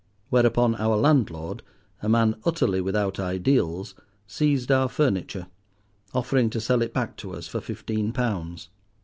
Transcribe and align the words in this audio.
Whereupon 0.31 0.73
our 0.77 0.95
landlord, 0.97 1.61
a 2.01 2.09
man 2.09 2.33
utterly 2.43 2.81
without 2.81 3.19
ideals, 3.19 3.93
seized 4.25 4.71
our 4.71 4.89
furniture, 4.89 5.45
offering 6.11 6.49
to 6.49 6.59
sell 6.59 6.81
it 6.81 6.91
back 6.91 7.17
to 7.17 7.33
us 7.35 7.47
for 7.47 7.61
fifteen 7.61 8.11
pounds. 8.11 8.69